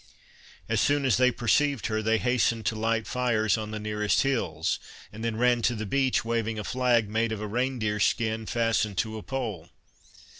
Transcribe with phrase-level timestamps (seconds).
[0.67, 4.79] As soon as they perceived her, they hastened to light fires on the nearest hills,
[5.13, 8.47] and then ran to the beach waving a flag made of a rein deer's skin
[8.47, 9.69] fastened to a pole.